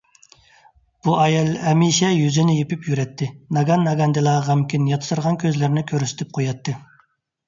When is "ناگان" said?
3.57-3.85